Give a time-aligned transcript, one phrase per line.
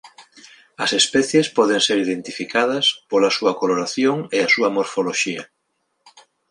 [0.83, 5.43] As especies poden ser identificadas pola súa coloración e a súa morfoloxía.